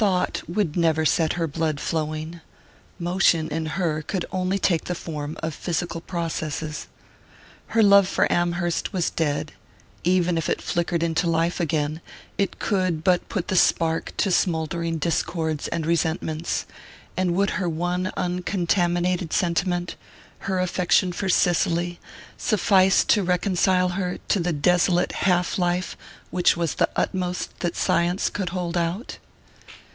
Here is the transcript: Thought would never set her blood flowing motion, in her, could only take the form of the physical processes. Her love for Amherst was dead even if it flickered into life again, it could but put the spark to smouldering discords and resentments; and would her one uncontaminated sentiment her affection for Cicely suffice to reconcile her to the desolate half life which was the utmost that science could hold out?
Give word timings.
Thought 0.00 0.48
would 0.48 0.78
never 0.78 1.04
set 1.04 1.34
her 1.34 1.46
blood 1.46 1.78
flowing 1.78 2.40
motion, 2.98 3.48
in 3.48 3.66
her, 3.66 4.00
could 4.00 4.24
only 4.32 4.58
take 4.58 4.84
the 4.84 4.94
form 4.94 5.36
of 5.42 5.52
the 5.54 5.60
physical 5.60 6.00
processes. 6.00 6.86
Her 7.66 7.82
love 7.82 8.08
for 8.08 8.26
Amherst 8.32 8.94
was 8.94 9.10
dead 9.10 9.52
even 10.02 10.38
if 10.38 10.48
it 10.48 10.62
flickered 10.62 11.02
into 11.02 11.28
life 11.28 11.60
again, 11.60 12.00
it 12.38 12.58
could 12.58 13.04
but 13.04 13.28
put 13.28 13.48
the 13.48 13.56
spark 13.56 14.14
to 14.16 14.30
smouldering 14.30 14.96
discords 14.96 15.68
and 15.68 15.84
resentments; 15.84 16.64
and 17.14 17.32
would 17.34 17.50
her 17.50 17.68
one 17.68 18.10
uncontaminated 18.16 19.34
sentiment 19.34 19.96
her 20.48 20.60
affection 20.60 21.12
for 21.12 21.28
Cicely 21.28 22.00
suffice 22.38 23.04
to 23.04 23.22
reconcile 23.22 23.90
her 23.90 24.16
to 24.28 24.40
the 24.40 24.54
desolate 24.54 25.12
half 25.12 25.58
life 25.58 25.94
which 26.30 26.56
was 26.56 26.76
the 26.76 26.88
utmost 26.96 27.58
that 27.60 27.76
science 27.76 28.30
could 28.30 28.48
hold 28.48 28.78
out? 28.78 29.18